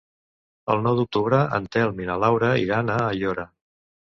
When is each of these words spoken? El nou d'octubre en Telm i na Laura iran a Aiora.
El 0.75 0.81
nou 0.87 0.95
d'octubre 0.99 1.43
en 1.59 1.67
Telm 1.77 2.01
i 2.07 2.09
na 2.09 2.17
Laura 2.25 2.51
iran 2.65 2.93
a 2.95 2.97
Aiora. 3.13 3.47